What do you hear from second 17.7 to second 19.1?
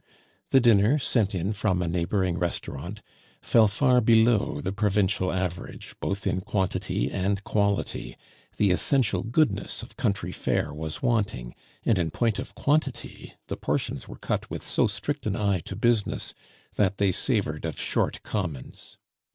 short commons.